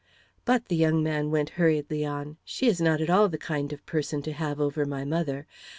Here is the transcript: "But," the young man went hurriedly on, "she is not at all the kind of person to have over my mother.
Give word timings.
"But," 0.45 0.65
the 0.67 0.75
young 0.75 1.03
man 1.03 1.29
went 1.29 1.51
hurriedly 1.61 2.03
on, 2.07 2.37
"she 2.43 2.65
is 2.65 2.81
not 2.81 3.01
at 3.01 3.09
all 3.11 3.29
the 3.29 3.37
kind 3.37 3.71
of 3.71 3.85
person 3.85 4.23
to 4.23 4.33
have 4.33 4.59
over 4.59 4.83
my 4.83 5.05
mother. 5.05 5.45